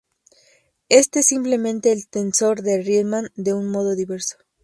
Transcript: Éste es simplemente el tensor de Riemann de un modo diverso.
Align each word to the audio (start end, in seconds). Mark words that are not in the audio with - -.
Éste 0.89 1.19
es 1.19 1.27
simplemente 1.27 1.91
el 1.91 2.07
tensor 2.07 2.63
de 2.63 2.81
Riemann 2.81 3.29
de 3.35 3.53
un 3.53 3.69
modo 3.69 3.93
diverso. 3.95 4.35